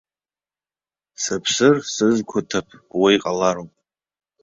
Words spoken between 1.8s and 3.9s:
сызқәаҭыԥ уа иҟалароуп.